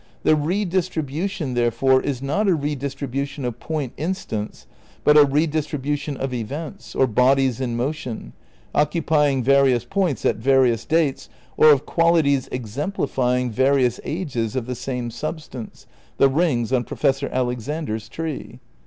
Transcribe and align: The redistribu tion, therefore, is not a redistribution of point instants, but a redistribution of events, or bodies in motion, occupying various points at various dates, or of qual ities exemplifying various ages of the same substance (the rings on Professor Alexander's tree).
The 0.23 0.33
redistribu 0.35 1.29
tion, 1.29 1.53
therefore, 1.53 2.01
is 2.01 2.23
not 2.23 2.47
a 2.47 2.55
redistribution 2.55 3.45
of 3.45 3.59
point 3.59 3.93
instants, 3.97 4.65
but 5.03 5.15
a 5.15 5.23
redistribution 5.27 6.17
of 6.17 6.33
events, 6.33 6.95
or 6.95 7.05
bodies 7.05 7.61
in 7.61 7.75
motion, 7.77 8.33
occupying 8.73 9.43
various 9.43 9.85
points 9.85 10.25
at 10.25 10.37
various 10.37 10.85
dates, 10.85 11.29
or 11.55 11.69
of 11.71 11.85
qual 11.85 12.13
ities 12.13 12.49
exemplifying 12.51 13.51
various 13.51 13.99
ages 14.03 14.55
of 14.55 14.65
the 14.65 14.73
same 14.73 15.11
substance 15.11 15.85
(the 16.17 16.29
rings 16.29 16.73
on 16.73 16.83
Professor 16.83 17.29
Alexander's 17.31 18.09
tree). 18.09 18.59